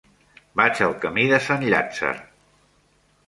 [0.61, 2.13] Vaig al camí de Sant Llàtzer.